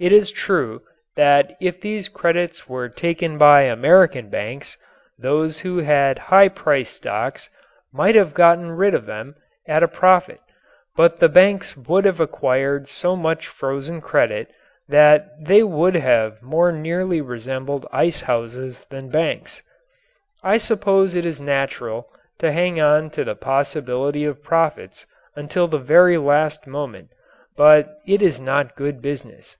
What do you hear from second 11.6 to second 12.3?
would have